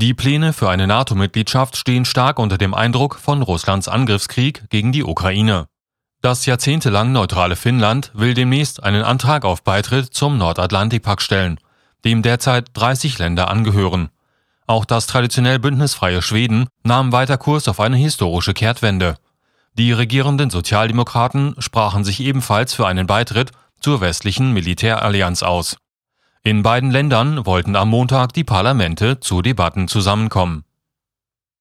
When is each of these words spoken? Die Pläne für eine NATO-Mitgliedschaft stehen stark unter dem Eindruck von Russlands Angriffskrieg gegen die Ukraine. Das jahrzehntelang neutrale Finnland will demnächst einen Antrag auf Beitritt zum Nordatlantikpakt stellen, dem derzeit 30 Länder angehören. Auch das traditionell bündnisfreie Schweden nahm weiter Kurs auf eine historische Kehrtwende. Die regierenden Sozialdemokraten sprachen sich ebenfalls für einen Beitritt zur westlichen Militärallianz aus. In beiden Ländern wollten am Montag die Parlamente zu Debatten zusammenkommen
Die 0.00 0.14
Pläne 0.14 0.52
für 0.52 0.70
eine 0.70 0.86
NATO-Mitgliedschaft 0.86 1.76
stehen 1.76 2.04
stark 2.04 2.38
unter 2.38 2.56
dem 2.56 2.72
Eindruck 2.72 3.16
von 3.16 3.42
Russlands 3.42 3.88
Angriffskrieg 3.88 4.70
gegen 4.70 4.92
die 4.92 5.02
Ukraine. 5.02 5.66
Das 6.22 6.46
jahrzehntelang 6.46 7.10
neutrale 7.10 7.56
Finnland 7.56 8.12
will 8.14 8.32
demnächst 8.32 8.80
einen 8.80 9.02
Antrag 9.02 9.44
auf 9.44 9.64
Beitritt 9.64 10.14
zum 10.14 10.38
Nordatlantikpakt 10.38 11.20
stellen, 11.20 11.58
dem 12.04 12.22
derzeit 12.22 12.68
30 12.74 13.18
Länder 13.18 13.50
angehören. 13.50 14.10
Auch 14.68 14.84
das 14.84 15.08
traditionell 15.08 15.58
bündnisfreie 15.58 16.22
Schweden 16.22 16.68
nahm 16.84 17.10
weiter 17.10 17.36
Kurs 17.36 17.66
auf 17.66 17.80
eine 17.80 17.96
historische 17.96 18.54
Kehrtwende. 18.54 19.16
Die 19.74 19.90
regierenden 19.90 20.50
Sozialdemokraten 20.50 21.56
sprachen 21.58 22.04
sich 22.04 22.20
ebenfalls 22.20 22.72
für 22.72 22.86
einen 22.86 23.08
Beitritt 23.08 23.50
zur 23.80 24.00
westlichen 24.00 24.52
Militärallianz 24.52 25.42
aus. 25.42 25.76
In 26.48 26.62
beiden 26.62 26.90
Ländern 26.90 27.44
wollten 27.44 27.76
am 27.76 27.90
Montag 27.90 28.32
die 28.32 28.42
Parlamente 28.42 29.20
zu 29.20 29.42
Debatten 29.42 29.86
zusammenkommen 29.86 30.64